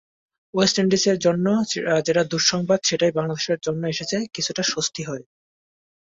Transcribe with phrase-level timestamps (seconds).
[0.53, 1.45] West ইন্ডিজের জন্য
[2.05, 5.23] যেটা দুঃসংবাদ, সেটাই বাংলাদেশের জন্য এসেছে কিছুটা স্বস্তি হয়ে।